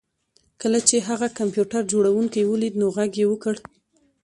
[0.61, 3.55] کله چې هغه د کمپیوټر جوړونکی ولید نو غږ یې وکړ